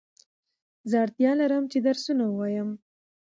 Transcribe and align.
زه 0.89 0.95
اړتیا 1.05 1.31
لرم 1.39 1.63
چي 1.71 1.77
درسونه 1.87 2.23
ووایم 2.27 2.69